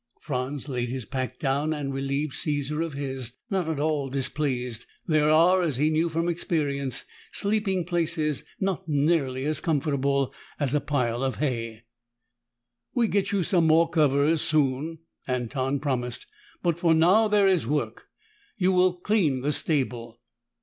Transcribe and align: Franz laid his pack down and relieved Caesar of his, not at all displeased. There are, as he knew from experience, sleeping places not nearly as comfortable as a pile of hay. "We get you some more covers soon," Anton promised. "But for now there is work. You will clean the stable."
Franz 0.19 0.67
laid 0.67 0.89
his 0.89 1.05
pack 1.05 1.37
down 1.37 1.73
and 1.73 1.93
relieved 1.93 2.33
Caesar 2.33 2.81
of 2.81 2.93
his, 2.93 3.33
not 3.51 3.67
at 3.69 3.79
all 3.79 4.09
displeased. 4.09 4.87
There 5.05 5.29
are, 5.29 5.61
as 5.61 5.77
he 5.77 5.91
knew 5.91 6.09
from 6.09 6.27
experience, 6.27 7.05
sleeping 7.31 7.85
places 7.85 8.43
not 8.59 8.87
nearly 8.89 9.45
as 9.45 9.59
comfortable 9.59 10.33
as 10.59 10.73
a 10.73 10.81
pile 10.81 11.21
of 11.21 11.35
hay. 11.35 11.83
"We 12.95 13.09
get 13.09 13.31
you 13.31 13.43
some 13.43 13.67
more 13.67 13.91
covers 13.91 14.41
soon," 14.41 14.97
Anton 15.27 15.79
promised. 15.79 16.25
"But 16.63 16.79
for 16.79 16.95
now 16.95 17.27
there 17.27 17.47
is 17.47 17.67
work. 17.67 18.07
You 18.57 18.71
will 18.71 18.93
clean 18.93 19.41
the 19.41 19.51
stable." 19.51 20.19